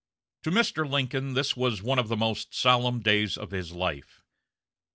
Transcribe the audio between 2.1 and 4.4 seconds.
most solemn days of his life.